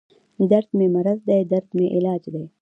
دردمې 0.51 0.87
مرض 0.95 1.19
دی 1.29 1.41
دردمې 1.51 1.87
علاج 1.95 2.23
دی 2.33 2.43